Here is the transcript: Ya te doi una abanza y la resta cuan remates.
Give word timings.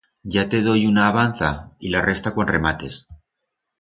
Ya 0.35 0.43
te 0.53 0.61
doi 0.67 0.87
una 0.91 1.03
abanza 1.09 1.51
y 1.77 1.91
la 1.97 2.01
resta 2.07 2.33
cuan 2.37 2.53
remates. 2.57 3.01